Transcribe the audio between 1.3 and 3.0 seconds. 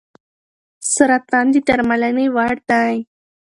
د درملنې وړ دی.